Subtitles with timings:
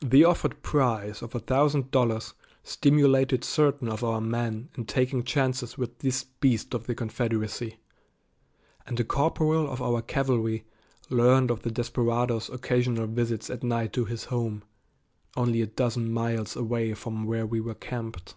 [0.00, 5.76] The offered prize of a thousand dollars stimulated certain of our men in taking chances
[5.76, 7.76] with this beast of the Confederacy,
[8.86, 10.64] and a corporal of our cavalry
[11.10, 14.62] learned of the desperado's occasional visits at night to his home,
[15.36, 18.36] only a dozen miles away from where we were camped.